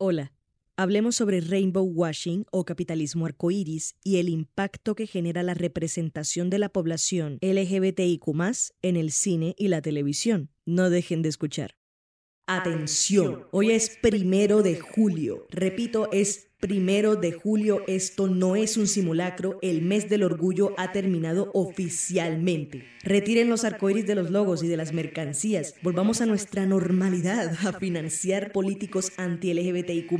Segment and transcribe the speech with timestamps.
[0.00, 0.32] Hola.
[0.76, 6.60] Hablemos sobre rainbow washing o capitalismo arcoíris y el impacto que genera la representación de
[6.60, 8.22] la población LGBTIQ
[8.82, 10.50] en el cine y la televisión.
[10.64, 11.77] No dejen de escuchar.
[12.50, 15.46] Atención, hoy es primero de julio.
[15.50, 17.82] Repito, es primero de julio.
[17.86, 19.58] Esto no es un simulacro.
[19.60, 22.86] El mes del orgullo ha terminado oficialmente.
[23.02, 25.74] Retiren los arcoíris de los logos y de las mercancías.
[25.82, 30.10] Volvamos a nuestra normalidad, a financiar políticos anti-LGBTIQ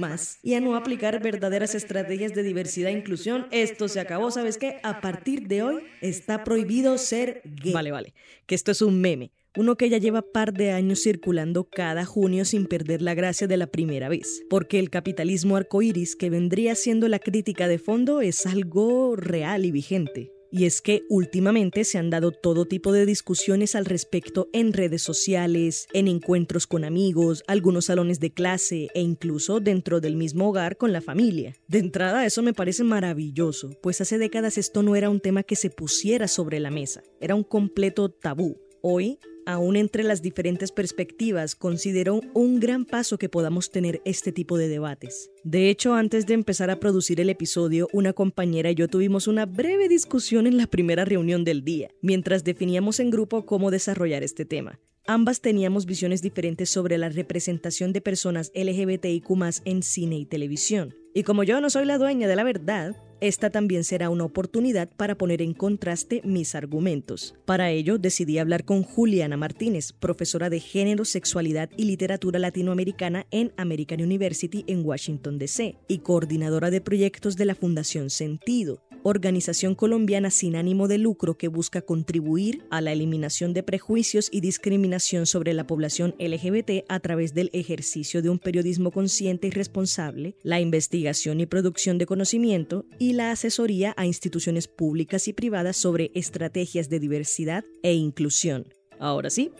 [0.42, 3.46] y a no aplicar verdaderas estrategias de diversidad e inclusión.
[3.52, 4.30] Esto se acabó.
[4.30, 4.80] ¿Sabes qué?
[4.82, 7.72] A partir de hoy está prohibido ser gay.
[7.72, 8.12] Vale, vale.
[8.44, 12.44] Que esto es un meme uno que ya lleva par de años circulando cada junio
[12.44, 17.08] sin perder la gracia de la primera vez, porque el capitalismo arcoíris que vendría siendo
[17.08, 20.32] la crítica de fondo es algo real y vigente.
[20.50, 25.02] Y es que últimamente se han dado todo tipo de discusiones al respecto en redes
[25.02, 30.78] sociales, en encuentros con amigos, algunos salones de clase e incluso dentro del mismo hogar
[30.78, 31.54] con la familia.
[31.66, 35.56] De entrada eso me parece maravilloso, pues hace décadas esto no era un tema que
[35.56, 38.56] se pusiera sobre la mesa, era un completo tabú.
[38.80, 39.18] Hoy
[39.48, 44.68] aún entre las diferentes perspectivas, consideró un gran paso que podamos tener este tipo de
[44.68, 45.30] debates.
[45.42, 49.46] De hecho, antes de empezar a producir el episodio, una compañera y yo tuvimos una
[49.46, 54.44] breve discusión en la primera reunión del día, mientras definíamos en grupo cómo desarrollar este
[54.44, 54.78] tema.
[55.06, 59.30] Ambas teníamos visiones diferentes sobre la representación de personas LGBTIQ
[59.64, 60.94] en cine y televisión.
[61.18, 64.88] Y como yo no soy la dueña de la verdad, esta también será una oportunidad
[64.96, 67.34] para poner en contraste mis argumentos.
[67.44, 73.52] Para ello, decidí hablar con Juliana Martínez, profesora de Género, Sexualidad y Literatura Latinoamericana en
[73.56, 75.76] American University en Washington, D.C.
[75.88, 81.48] y coordinadora de proyectos de la Fundación Sentido, organización colombiana sin ánimo de lucro que
[81.48, 87.34] busca contribuir a la eliminación de prejuicios y discriminación sobre la población LGBT a través
[87.34, 93.12] del ejercicio de un periodismo consciente y responsable, la investigación y producción de conocimiento y
[93.12, 98.66] la asesoría a instituciones públicas y privadas sobre estrategias de diversidad e inclusión.
[98.98, 99.50] Ahora sí,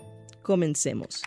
[0.43, 1.23] comencemos.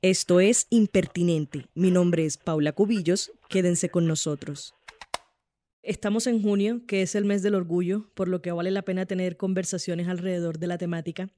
[0.00, 1.66] Esto es Impertinente.
[1.74, 3.32] Mi nombre es Paula Cubillos.
[3.48, 4.77] Quédense con nosotros.
[5.88, 9.06] Estamos en junio, que es el mes del orgullo, por lo que vale la pena
[9.06, 11.30] tener conversaciones alrededor de la temática.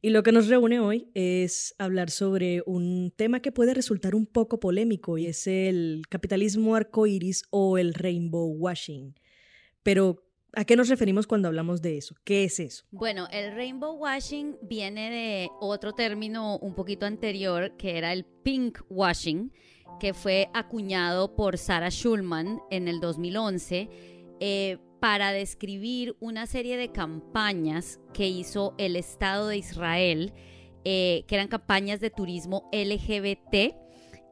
[0.00, 4.24] Y lo que nos reúne hoy es hablar sobre un tema que puede resultar un
[4.24, 9.12] poco polémico y es el capitalismo arcoíris o el rainbow washing.
[9.82, 10.25] Pero
[10.58, 12.14] ¿A qué nos referimos cuando hablamos de eso?
[12.24, 12.86] ¿Qué es eso?
[12.90, 18.78] Bueno, el rainbow washing viene de otro término un poquito anterior que era el pink
[18.88, 19.52] washing,
[20.00, 23.90] que fue acuñado por Sarah Schulman en el 2011
[24.40, 30.32] eh, para describir una serie de campañas que hizo el Estado de Israel,
[30.86, 33.76] eh, que eran campañas de turismo LGBT.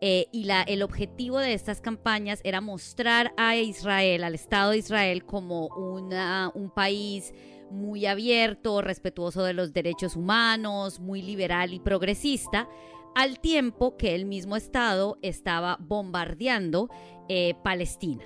[0.00, 4.78] Eh, y la, el objetivo de estas campañas era mostrar a Israel, al Estado de
[4.78, 7.32] Israel, como una, un país
[7.70, 12.68] muy abierto, respetuoso de los derechos humanos, muy liberal y progresista,
[13.14, 16.88] al tiempo que el mismo Estado estaba bombardeando
[17.28, 18.24] eh, Palestina.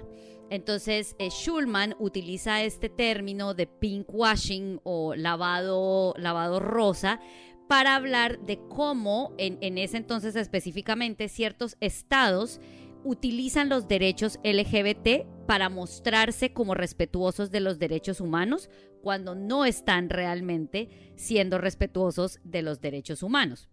[0.51, 7.21] Entonces, eh, Schulman utiliza este término de pink washing o lavado, lavado rosa
[7.69, 12.61] para hablar de cómo en, ese entonces específicamente ciertos estados
[13.05, 18.71] utilizan los derechos LGBT para mostrarse como respetuosos de los derechos humanos
[19.03, 23.69] cuando no están realmente siendo respetuosos de los derechos humanos.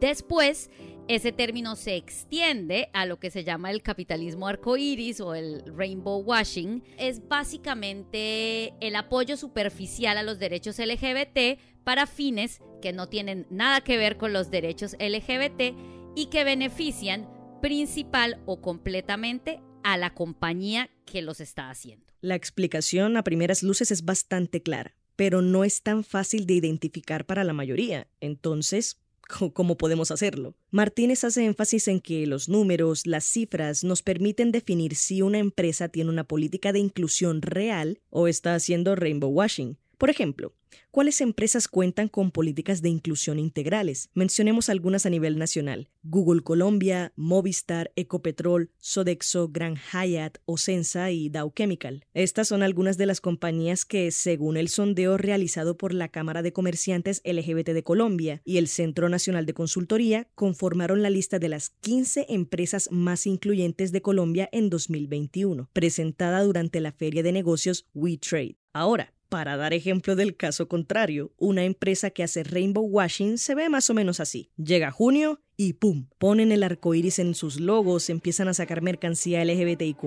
[0.00, 0.70] Después,
[1.08, 6.20] ese término se extiende a lo que se llama el capitalismo arcoíris o el rainbow
[6.20, 6.82] washing.
[6.98, 11.58] Es básicamente el apoyo superficial a los derechos LGBT
[11.88, 15.74] para fines que no tienen nada que ver con los derechos LGBT
[16.14, 17.26] y que benefician
[17.62, 22.04] principal o completamente a la compañía que los está haciendo.
[22.20, 27.24] La explicación a primeras luces es bastante clara, pero no es tan fácil de identificar
[27.24, 28.06] para la mayoría.
[28.20, 29.00] Entonces,
[29.54, 30.54] cómo podemos hacerlo.
[30.70, 35.88] Martínez hace énfasis en que los números, las cifras, nos permiten definir si una empresa
[35.88, 39.78] tiene una política de inclusión real o está haciendo rainbow washing.
[39.98, 40.54] Por ejemplo,
[40.92, 44.10] ¿cuáles empresas cuentan con políticas de inclusión integrales?
[44.14, 45.88] Mencionemos algunas a nivel nacional.
[46.04, 52.04] Google Colombia, Movistar, Ecopetrol, Sodexo, Gran Hyatt, Ocensa y Dow Chemical.
[52.14, 56.52] Estas son algunas de las compañías que, según el sondeo realizado por la Cámara de
[56.52, 61.70] Comerciantes LGBT de Colombia y el Centro Nacional de Consultoría, conformaron la lista de las
[61.80, 68.58] 15 empresas más incluyentes de Colombia en 2021, presentada durante la feria de negocios WeTrade.
[68.72, 73.68] Ahora, para dar ejemplo del caso contrario, una empresa que hace rainbow washing se ve
[73.68, 74.50] más o menos así.
[74.56, 76.06] Llega junio y ¡pum!
[76.18, 79.98] Ponen el arco iris en sus logos, empiezan a sacar mercancía LGBTIQ,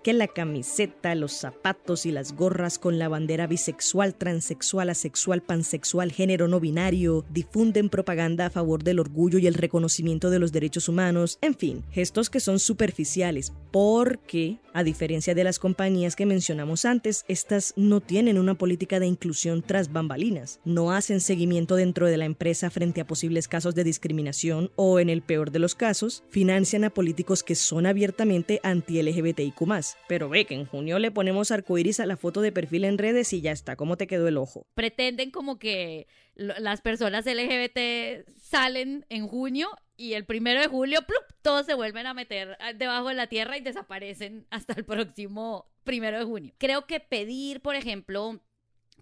[0.00, 6.12] que la camiseta, los zapatos y las gorras con la bandera bisexual, transexual, asexual, pansexual,
[6.12, 10.88] género no binario, difunden propaganda a favor del orgullo y el reconocimiento de los derechos
[10.88, 16.84] humanos, en fin, gestos que son superficiales, porque, a diferencia de las compañías que mencionamos
[16.84, 22.18] antes, estas no tienen una política de inclusión tras bambalinas, no hacen seguimiento dentro de
[22.18, 26.24] la empresa frente a posibles casos de discriminación o en el peor de los casos,
[26.28, 29.62] financian a políticos que son abiertamente anti-LGBTIQ.
[30.08, 33.32] Pero ve que en junio le ponemos arcoiris a la foto de perfil en redes
[33.32, 34.66] y ya está, ¿cómo te quedó el ojo?
[34.74, 41.22] Pretenden como que las personas LGBT salen en junio y el primero de julio, ¡plup!
[41.42, 45.66] todos se vuelven a meter ah, debajo de la tierra y desaparecen hasta el próximo
[45.84, 46.54] primero de junio.
[46.58, 48.40] Creo que pedir, por ejemplo,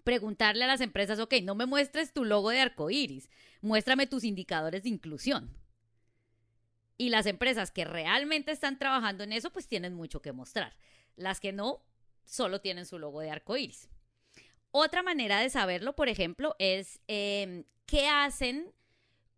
[0.03, 3.29] preguntarle a las empresas, ok, no me muestres tu logo de arcoiris,
[3.61, 5.55] muéstrame tus indicadores de inclusión.
[7.01, 10.77] Y las empresas que realmente están trabajando en eso, pues tienen mucho que mostrar.
[11.15, 11.83] Las que no,
[12.25, 13.89] solo tienen su logo de arco iris.
[14.69, 18.71] Otra manera de saberlo, por ejemplo, es em, qué hacen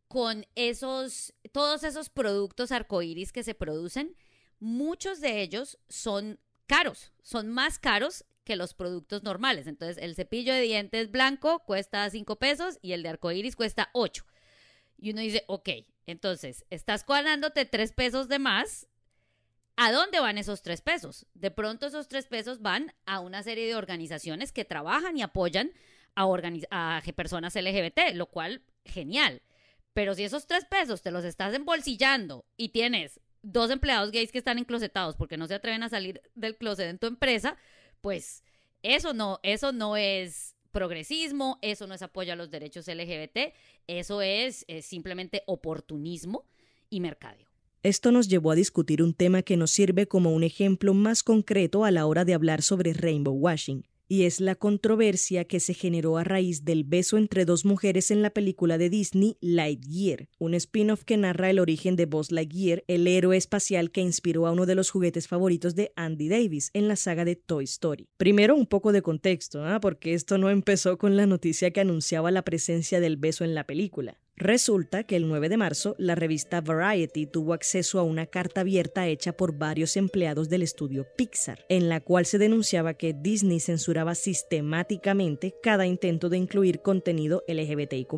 [0.09, 4.17] con esos, todos esos productos arcoíris que se producen.
[4.59, 9.67] Muchos de ellos son caros, son más caros que los productos normales.
[9.67, 14.25] Entonces, el cepillo de dientes blanco cuesta 5 pesos y el de arcoíris cuesta 8.
[14.97, 15.69] Y uno dice, ok,
[16.05, 18.87] entonces, estás cobrándote tres pesos de más.
[19.75, 21.25] ¿A dónde van esos tres pesos?
[21.33, 25.71] De pronto esos tres pesos van a una serie de organizaciones que trabajan y apoyan
[26.15, 29.41] a, a personas LGBT, lo cual, genial.
[29.93, 34.37] Pero si esos tres pesos te los estás embolsillando y tienes dos empleados gays que
[34.37, 37.57] están enclosetados porque no se atreven a salir del closet en tu empresa,
[38.01, 38.43] pues
[38.83, 43.53] eso no, eso no es progresismo, eso no es apoyo a los derechos LGBT,
[43.87, 46.45] eso es, simplemente oportunismo
[46.89, 47.47] y mercadeo.
[47.83, 51.85] Esto nos llevó a discutir un tema que nos sirve como un ejemplo más concreto
[51.85, 56.19] a la hora de hablar sobre rainbow washing, y es la controversia que se generó
[56.19, 61.03] a raíz del beso entre dos mujeres en la película de Disney Lightyear, un spin-off
[61.03, 64.75] que narra el origen de Buzz Lightyear, el héroe espacial que inspiró a uno de
[64.75, 68.07] los juguetes favoritos de Andy Davis en la saga de Toy Story.
[68.17, 69.79] Primero un poco de contexto, ¿ah?
[69.79, 73.65] porque esto no empezó con la noticia que anunciaba la presencia del beso en la
[73.65, 74.19] película.
[74.35, 79.07] Resulta que el 9 de marzo la revista Variety tuvo acceso a una carta abierta
[79.07, 84.15] hecha por varios empleados del estudio Pixar, en la cual se denunciaba que Disney censuraba
[84.15, 88.13] sistemáticamente cada intento de incluir contenido LGBTIQ.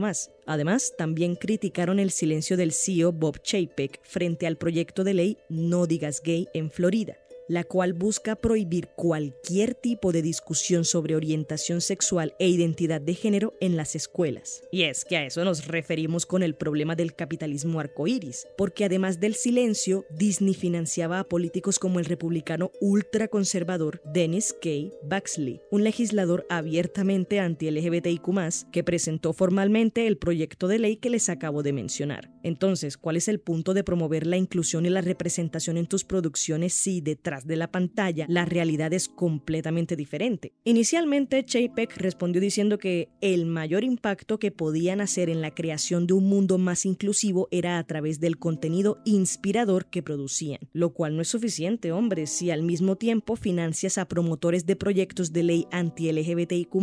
[0.45, 5.85] Además, también criticaron el silencio del CEO Bob Chapek frente al proyecto de ley No
[5.85, 12.35] digas gay en Florida, la cual busca prohibir cualquier tipo de discusión sobre orientación sexual
[12.39, 14.63] e identidad de género en las escuelas.
[14.71, 19.19] Y es que a eso nos referimos con el problema del capitalismo arcoíris, porque además
[19.19, 24.69] del silencio, Disney financiaba a políticos como el republicano ultraconservador Dennis K.
[25.03, 28.25] Baxley, un legislador abiertamente anti-LGBTIQ,
[28.71, 32.31] que presentó formalmente el proyecto de ley que les acabo de mencionar.
[32.43, 36.73] Entonces, ¿cuál es el punto de promover la inclusión y la representación en tus producciones
[36.73, 40.53] si detrás de la pantalla, la realidad es completamente diferente.
[40.63, 46.13] Inicialmente, Chapek respondió diciendo que el mayor impacto que podían hacer en la creación de
[46.13, 51.21] un mundo más inclusivo era a través del contenido inspirador que producían, lo cual no
[51.21, 56.75] es suficiente, hombre, si al mismo tiempo financias a promotores de proyectos de ley anti-LGBTIQ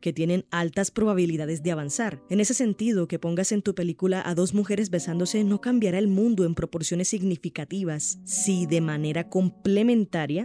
[0.00, 2.22] que tienen altas probabilidades de avanzar.
[2.28, 6.08] En ese sentido, que pongas en tu película a dos mujeres besándose no cambiará el
[6.08, 9.99] mundo en proporciones significativas si de manera complementaria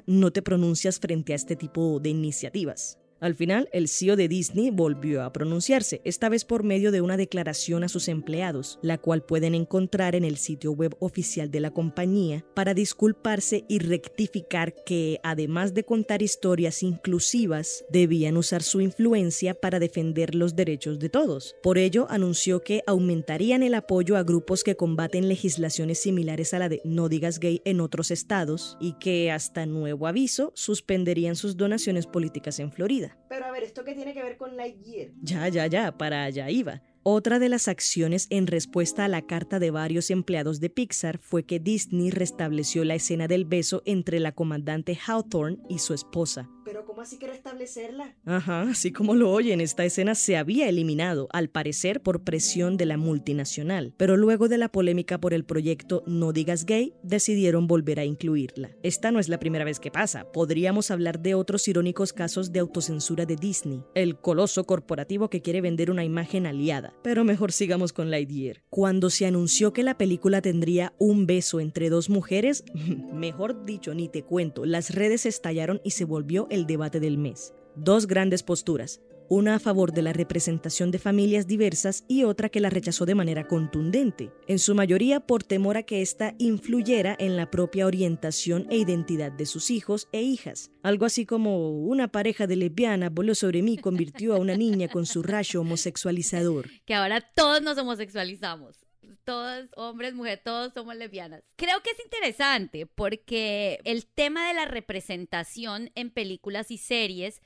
[0.05, 2.99] no te pronuncias frente a este tipo de iniciativas.
[3.25, 7.17] Al final, el CEO de Disney volvió a pronunciarse, esta vez por medio de una
[7.17, 11.71] declaración a sus empleados, la cual pueden encontrar en el sitio web oficial de la
[11.71, 19.55] compañía, para disculparse y rectificar que, además de contar historias inclusivas, debían usar su influencia
[19.55, 21.55] para defender los derechos de todos.
[21.63, 26.69] Por ello, anunció que aumentarían el apoyo a grupos que combaten legislaciones similares a la
[26.69, 32.05] de No digas gay en otros estados y que, hasta nuevo aviso, suspenderían sus donaciones
[32.05, 33.14] políticas en Florida.
[33.29, 35.11] Pero a ver, ¿esto qué tiene que ver con Lightyear?
[35.21, 36.81] Ya, ya, ya, para allá iba.
[37.03, 41.43] Otra de las acciones en respuesta a la carta de varios empleados de Pixar fue
[41.43, 46.49] que Disney restableció la escena del beso entre la comandante Hawthorne y su esposa.
[46.65, 48.15] ¿Pero cómo así que restablecerla?
[48.25, 52.87] Ajá, así como lo oyen, esta escena se había eliminado, al parecer por presión de
[52.87, 57.99] la multinacional, pero luego de la polémica por el proyecto No digas gay, decidieron volver
[57.99, 58.71] a incluirla.
[58.81, 62.61] Esta no es la primera vez que pasa, podríamos hablar de otros irónicos casos de
[62.61, 66.95] autocensura de Disney, el coloso corporativo que quiere vender una imagen aliada.
[67.03, 68.63] Pero mejor sigamos con Lightyear.
[68.71, 72.63] Cuando se anunció que la película tendría un beso entre dos mujeres,
[73.13, 77.53] mejor dicho, ni te cuento, las redes estallaron y se volvió el debate del mes.
[77.75, 82.61] Dos grandes posturas, una a favor de la representación de familias diversas y otra que
[82.61, 87.35] la rechazó de manera contundente, en su mayoría por temor a que ésta influyera en
[87.35, 90.71] la propia orientación e identidad de sus hijos e hijas.
[90.81, 94.87] Algo así como una pareja de lesbianas voló sobre mí y convirtió a una niña
[94.87, 96.69] con su rayo homosexualizador.
[96.85, 98.85] Que ahora todos nos homosexualizamos
[99.23, 101.43] todos, hombres, mujeres, todos somos lesbianas.
[101.55, 107.41] Creo que es interesante porque el tema de la representación en películas y series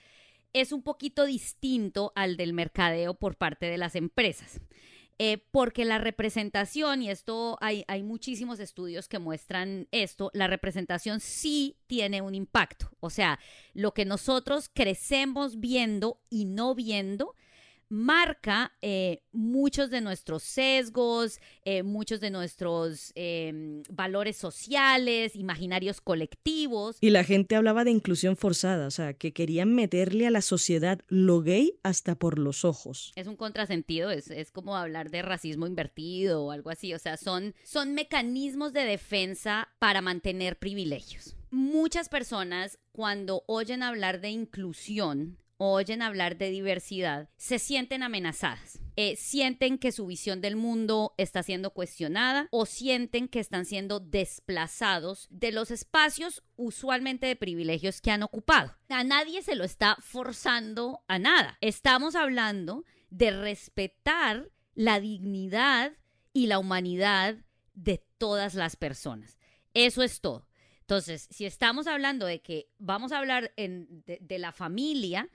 [0.53, 4.59] es un poquito distinto al del mercadeo por parte de las empresas.
[5.21, 11.19] Eh, porque la representación, y esto hay, hay muchísimos estudios que muestran esto, la representación
[11.19, 12.89] sí tiene un impacto.
[13.01, 13.37] O sea,
[13.73, 17.35] lo que nosotros crecemos viendo y no viendo,
[17.89, 26.97] marca eh, muchos de nuestros sesgos, eh, muchos de nuestros em, valores sociales, imaginarios colectivos.
[27.01, 30.99] Y la gente hablaba de inclusión forzada, o sea, que querían meterle a la sociedad
[31.07, 33.11] lo gay hasta por los ojos.
[33.15, 37.17] Es un contrasentido, es, es como hablar de racismo invertido o algo así, o sea,
[37.17, 41.35] son, son mecanismos de defensa para mantener privilegios.
[41.51, 48.79] Muchas personas cuando oyen hablar de inclusión oyen hablar de diversidad se sienten amenazadas.
[48.95, 53.99] Eh, sienten que su visión del mundo está siendo cuestionada o sienten que están siendo
[53.99, 58.75] desplazados de los espacios usualmente de privilegios que han ocupado.
[58.87, 61.57] A nadie se lo está forzando a nada.
[61.59, 65.91] Estamos hablando de respetar la dignidad
[66.31, 67.35] y la humanidad
[67.73, 69.37] de todas las personas.
[69.73, 70.47] Eso es todo.
[70.89, 75.29] Entonces, si estamos hablando de que vamos a hablar de la familia,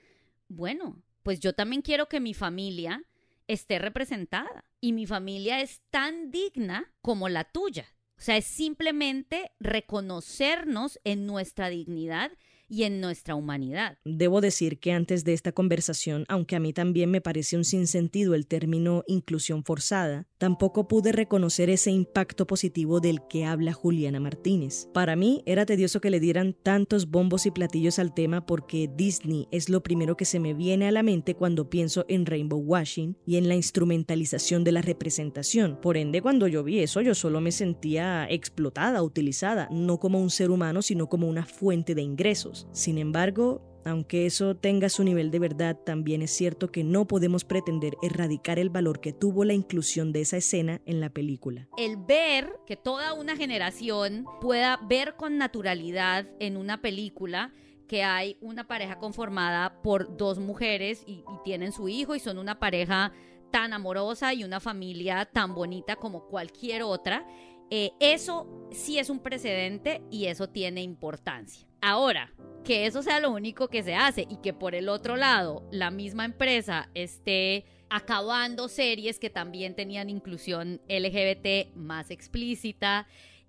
[0.47, 3.03] bueno, pues yo también quiero que mi familia
[3.47, 7.85] esté representada y mi familia es tan digna como la tuya.
[8.17, 12.31] O sea, es simplemente reconocernos en nuestra dignidad
[12.67, 13.97] y en nuestra humanidad.
[14.05, 18.35] Debo decir que antes de esta conversación, aunque a mí también me parece un sinsentido
[18.35, 24.87] el término inclusión forzada, tampoco pude reconocer ese impacto positivo del que habla Juliana Martínez.
[24.93, 29.47] Para mí era tedioso que le dieran tantos bombos y platillos al tema porque Disney
[29.51, 33.17] es lo primero que se me viene a la mente cuando pienso en Rainbow Washing
[33.25, 35.79] y en la instrumentalización de la representación.
[35.81, 40.29] Por ende, cuando yo vi eso, yo solo me sentía explotada, utilizada, no como un
[40.29, 42.54] ser humano, sino como una fuente de ingresos.
[42.71, 47.45] Sin embargo, aunque eso tenga su nivel de verdad, también es cierto que no podemos
[47.45, 51.67] pretender erradicar el valor que tuvo la inclusión de esa escena en la película.
[51.77, 57.53] El ver que toda una generación pueda ver con naturalidad en una película
[57.87, 62.59] que hay una pareja conformada por dos mujeres y, tienen su hijo y son una
[62.59, 63.11] pareja
[63.51, 67.25] tan amorosa y una familia tan bonita como cualquier otra,
[67.69, 71.67] eh, eso sí es un precedente y eso tiene importancia.
[71.81, 75.67] Ahora, que eso sea lo único que se hace y que por el otro lado
[75.71, 83.07] la misma empresa esté acabando series que también tenían inclusión LGBT más explícita.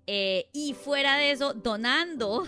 [0.09, 2.45] Eh, y fuera de eso, donando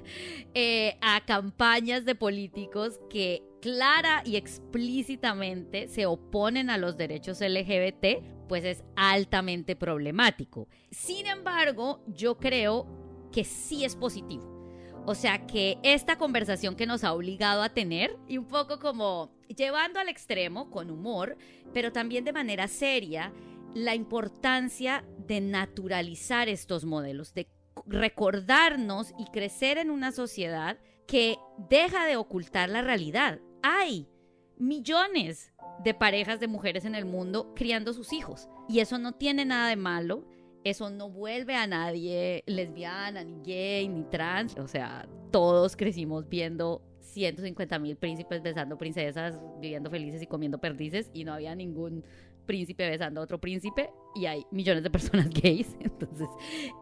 [0.54, 8.46] eh, a campañas de políticos que clara y explícitamente se oponen a los derechos LGBT,
[8.48, 10.68] pues es altamente problemático.
[10.90, 12.86] Sin embargo, yo creo
[13.32, 14.52] que sí es positivo
[15.04, 19.32] o sea que esta conversación que nos ha obligado a tener y un poco como
[19.48, 21.36] llevando al extremo con humor,
[21.72, 23.32] pero también de manera seria,
[23.74, 27.48] la importancia de naturalizar estos modelos, de
[27.86, 30.78] recordarnos y crecer en una sociedad
[31.08, 31.36] que
[31.68, 33.40] deja de ocultar la realidad.
[33.62, 34.08] Hay
[34.58, 35.52] millones
[35.82, 39.68] de parejas de mujeres en el mundo criando sus hijos y eso no tiene nada
[39.68, 40.24] de malo
[40.64, 44.56] eso no vuelve a nadie lesbiana, ni gay, ni trans.
[44.58, 51.10] O sea, todos crecimos viendo 150 mil príncipes besando princesas, viviendo felices y comiendo perdices,
[51.12, 52.04] y no había ningún
[52.46, 55.76] príncipe besando a otro príncipe, y hay millones de personas gays.
[55.80, 56.28] Entonces,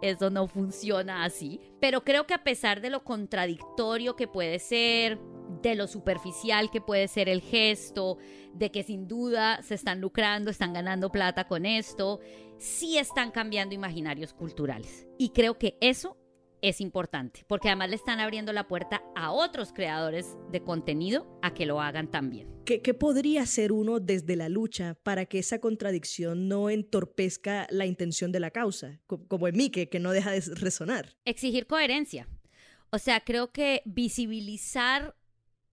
[0.02, 1.60] eso no funciona así.
[1.80, 5.18] Pero creo que a pesar de lo contradictorio que puede ser,
[5.62, 8.18] de lo superficial que puede ser el gesto,
[8.54, 12.20] de que sin duda se están lucrando, están ganando plata con esto,
[12.58, 15.06] sí están cambiando imaginarios culturales.
[15.18, 16.16] Y creo que eso
[16.62, 21.54] es importante, porque además le están abriendo la puerta a otros creadores de contenido a
[21.54, 22.48] que lo hagan también.
[22.64, 27.86] ¿Qué, ¿Qué, podría hacer uno desde la lucha para que esa contradicción no entorpezca la
[27.86, 31.16] intención de la causa, como en mí, que, que no deja de resonar?
[31.24, 32.28] Exigir coherencia.
[32.90, 35.16] O sea, creo que visibilizar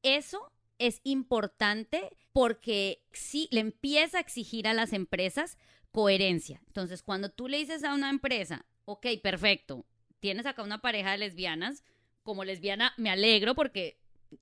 [0.04, 5.58] eso es importante porque sí, le empieza a exigir a las empresas
[5.92, 6.62] coherencia.
[6.68, 9.86] Entonces, cuando tú le dices a una empresa, ok, perfecto,
[10.20, 11.84] tienes acá una pareja de lesbianas,
[12.24, 14.00] como lesbiana me alegro porque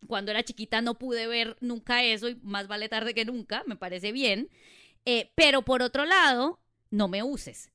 [0.07, 3.75] cuando era chiquita no pude ver nunca eso y más vale tarde que nunca, me
[3.75, 4.50] parece bien.
[5.05, 6.59] Eh, pero por otro lado,
[6.89, 7.71] no me uses.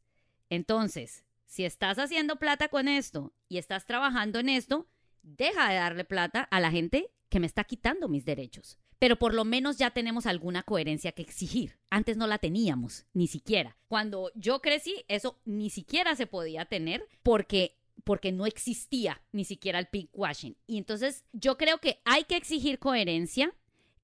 [0.48, 4.88] Entonces, si estás haciendo plata con esto y estás trabajando en esto,
[5.22, 8.78] deja de darle plata a la gente que me está quitando mis derechos.
[8.98, 11.78] Pero por lo menos ya tenemos alguna coherencia que exigir.
[11.88, 13.78] Antes no la teníamos, ni siquiera.
[13.88, 19.78] Cuando yo crecí, eso ni siquiera se podía tener porque porque no existía ni siquiera
[19.78, 20.56] el pinkwashing.
[20.66, 23.54] Y entonces yo creo que hay que exigir coherencia.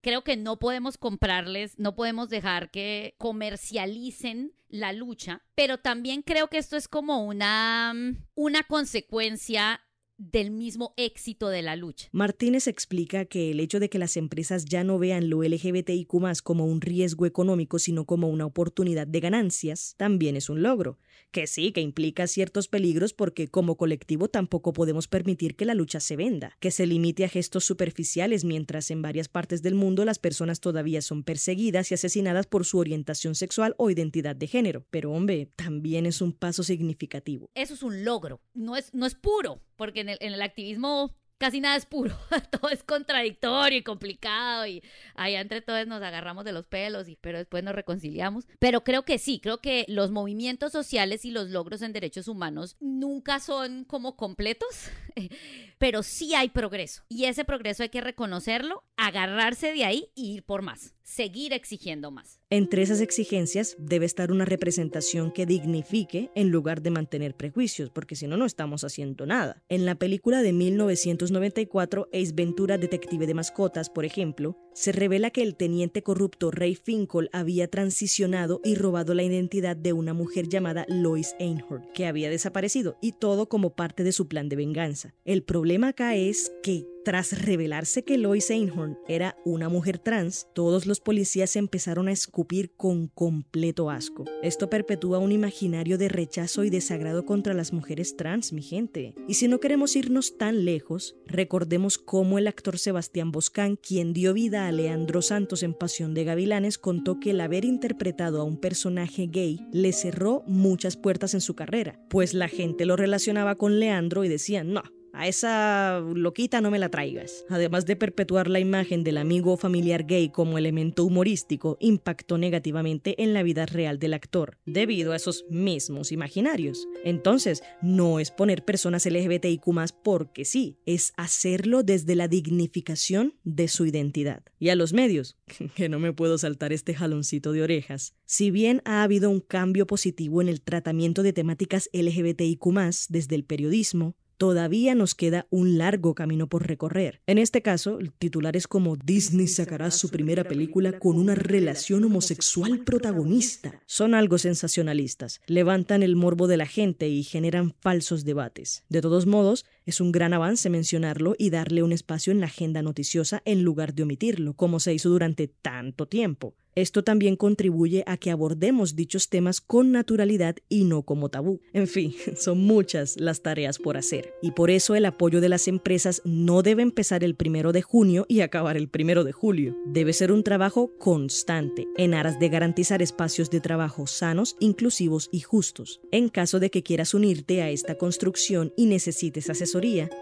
[0.03, 6.49] Creo que no podemos comprarles, no podemos dejar que comercialicen la lucha, pero también creo
[6.49, 7.95] que esto es como una,
[8.35, 9.81] una consecuencia
[10.19, 12.09] del mismo éxito de la lucha.
[12.13, 16.07] Martínez explica que el hecho de que las empresas ya no vean lo LGBTIQ
[16.43, 20.99] como un riesgo económico, sino como una oportunidad de ganancias, también es un logro.
[21.31, 26.01] Que sí, que implica ciertos peligros porque como colectivo tampoco podemos permitir que la lucha
[26.01, 30.19] se venda, que se limite a gestos superficiales mientras en varias partes del mundo las
[30.19, 34.87] personas todavía son perseguidas y asesinadas por su orientación sexual o identidad de género.
[34.91, 37.51] Pero hombre, también es un paso significativo.
[37.55, 41.77] Eso es un logro, no es, no es puro, porque en el, activismo casi nada
[41.77, 42.17] es puro,
[42.51, 44.83] todo es contradictorio y complicado y
[45.15, 48.47] allá entre todos nos agarramos de los pelos, y, pero después nos reconciliamos.
[48.59, 52.77] Pero creo que sí, creo que los movimientos sociales y los logros en derechos humanos
[52.81, 54.91] nunca son como completos,
[55.79, 60.45] pero sí hay progreso y ese progreso hay que reconocerlo, agarrarse de ahí y ir
[60.45, 62.41] por más, seguir exigiendo más.
[62.51, 68.17] Entre esas exigencias debe estar una representación que dignifique en lugar de mantener prejuicios, porque
[68.17, 69.63] si no, no estamos haciendo nada.
[69.69, 75.43] En la película de 1994, Ace Ventura, Detective de Mascotas, por ejemplo, se revela que
[75.43, 80.87] el teniente corrupto Ray Finkel había transicionado y robado la identidad de una mujer llamada
[80.89, 85.15] Lois Einhorn, que había desaparecido, y todo como parte de su plan de venganza.
[85.25, 90.87] El problema acá es que tras revelarse que Lois Einhorn era una mujer trans, todos
[90.87, 94.25] los policías empezaron a escupir con completo asco.
[94.43, 99.15] Esto perpetúa un imaginario de rechazo y desagrado contra las mujeres trans, mi gente.
[99.29, 104.35] Y si no queremos irnos tan lejos, recordemos cómo el actor Sebastián Boscán, quien dio
[104.35, 108.57] vida a Leandro Santos en Pasión de Gavilanes, contó que el haber interpretado a un
[108.57, 113.79] personaje gay le cerró muchas puertas en su carrera, pues la gente lo relacionaba con
[113.79, 114.83] Leandro y decían, no,
[115.17, 117.45] a esa loquita no me la traigas.
[117.49, 123.23] Además de perpetuar la imagen del amigo o familiar gay como elemento humorístico, impactó negativamente
[123.23, 126.87] en la vida real del actor, debido a esos mismos imaginarios.
[127.05, 129.67] Entonces, no es poner personas LGBTIQ
[130.03, 134.43] porque sí, es hacerlo desde la dignificación de su identidad.
[134.59, 135.37] Y a los medios,
[135.75, 139.87] que no me puedo saltar este jaloncito de orejas, si bien ha habido un cambio
[139.87, 142.67] positivo en el tratamiento de temáticas LGBTIQ
[143.09, 147.21] desde el periodismo, todavía nos queda un largo camino por recorrer.
[147.27, 153.81] En este caso, titulares como Disney sacará su primera película con una relación homosexual protagonista
[153.87, 158.85] son algo sensacionalistas, levantan el morbo de la gente y generan falsos debates.
[158.89, 162.83] De todos modos, es un gran avance mencionarlo y darle un espacio en la agenda
[162.83, 166.57] noticiosa en lugar de omitirlo, como se hizo durante tanto tiempo.
[166.77, 171.63] Esto también contribuye a que abordemos dichos temas con naturalidad y no como tabú.
[171.73, 174.35] En fin, son muchas las tareas por hacer.
[174.43, 178.27] Y por eso el apoyo de las empresas no debe empezar el primero de junio
[178.29, 179.75] y acabar el primero de julio.
[179.87, 185.41] Debe ser un trabajo constante, en aras de garantizar espacios de trabajo sanos, inclusivos y
[185.41, 186.03] justos.
[186.13, 189.49] En caso de que quieras unirte a esta construcción y necesites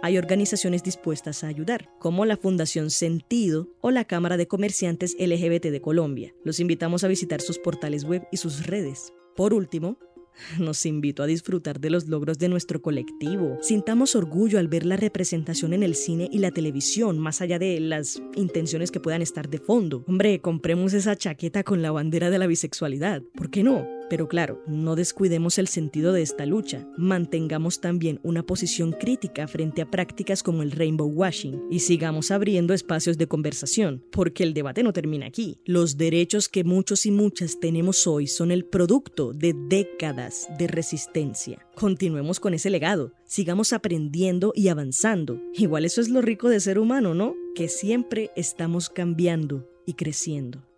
[0.03, 5.67] hay organizaciones dispuestas a ayudar, como la Fundación Sentido o la Cámara de Comerciantes LGBT
[5.67, 6.35] de Colombia.
[6.45, 9.12] Los invitamos a visitar sus portales web y sus redes.
[9.37, 9.99] Por último,
[10.59, 13.59] nos invito a disfrutar de los logros de nuestro colectivo.
[13.61, 17.81] Sintamos orgullo al ver la representación en el cine y la televisión, más allá de
[17.81, 20.05] las intenciones que puedan estar de fondo.
[20.09, 23.23] Hombre, compremos esa chaqueta con la bandera de la bisexualidad.
[23.35, 23.87] ¿Por qué no?
[24.11, 26.87] Pero claro, no descuidemos el sentido de esta lucha.
[26.97, 32.75] Mantengamos también una posición crítica frente a prácticas como el rainbow washing y sigamos abriendo
[32.75, 35.59] espacios de conversación, porque el debate no termina aquí.
[35.64, 41.67] Los derechos que muchos y muchas tenemos hoy son el producto de décadas de resistencia.
[41.75, 45.40] Continuemos con ese legado, sigamos aprendiendo y avanzando.
[45.55, 47.35] Igual eso es lo rico de ser humano, ¿no?
[47.55, 50.74] Que siempre estamos cambiando y creciendo.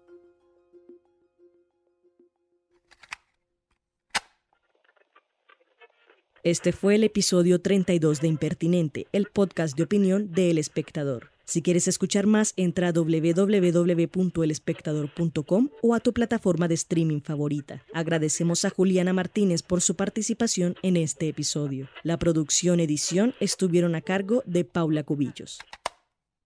[6.47, 11.33] Este fue el episodio 32 de Impertinente, el podcast de opinión de El Espectador.
[11.45, 17.83] Si quieres escuchar más, entra a www.elespectador.com o a tu plataforma de streaming favorita.
[17.93, 21.89] Agradecemos a Juliana Martínez por su participación en este episodio.
[22.05, 25.59] La producción edición estuvieron a cargo de Paula Cubillos.